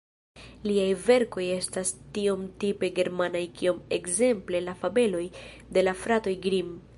[0.67, 5.25] Liaj verkoj estas tiom tipe germanaj kiom ekzemple la fabeloj
[5.77, 6.75] de la fratoj Grimm.